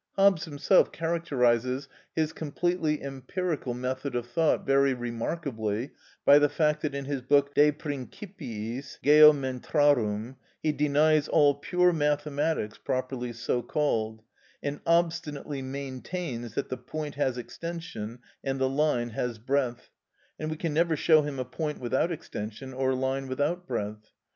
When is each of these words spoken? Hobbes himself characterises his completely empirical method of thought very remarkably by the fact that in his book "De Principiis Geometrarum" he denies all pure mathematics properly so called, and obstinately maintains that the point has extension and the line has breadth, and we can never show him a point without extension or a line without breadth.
Hobbes 0.15 0.45
himself 0.45 0.91
characterises 0.91 1.87
his 2.15 2.33
completely 2.33 3.03
empirical 3.03 3.75
method 3.75 4.15
of 4.15 4.25
thought 4.25 4.65
very 4.65 4.95
remarkably 4.95 5.91
by 6.25 6.39
the 6.39 6.49
fact 6.49 6.81
that 6.81 6.95
in 6.95 7.05
his 7.05 7.21
book 7.21 7.53
"De 7.53 7.71
Principiis 7.71 8.97
Geometrarum" 9.03 10.37
he 10.63 10.71
denies 10.71 11.27
all 11.27 11.53
pure 11.53 11.93
mathematics 11.93 12.79
properly 12.79 13.31
so 13.31 13.61
called, 13.61 14.23
and 14.63 14.79
obstinately 14.87 15.61
maintains 15.61 16.55
that 16.55 16.69
the 16.69 16.77
point 16.77 17.13
has 17.13 17.37
extension 17.37 18.17
and 18.43 18.59
the 18.59 18.67
line 18.67 19.11
has 19.11 19.37
breadth, 19.37 19.91
and 20.39 20.49
we 20.49 20.57
can 20.57 20.73
never 20.73 20.95
show 20.95 21.21
him 21.21 21.37
a 21.37 21.45
point 21.45 21.77
without 21.79 22.11
extension 22.11 22.73
or 22.73 22.89
a 22.89 22.95
line 22.95 23.27
without 23.27 23.67
breadth. 23.67 24.11